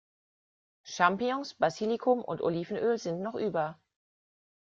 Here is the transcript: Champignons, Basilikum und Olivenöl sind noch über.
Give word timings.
Champignons, 0.83 1.53
Basilikum 1.59 2.23
und 2.23 2.41
Olivenöl 2.41 2.97
sind 2.97 3.21
noch 3.21 3.35
über. 3.35 3.79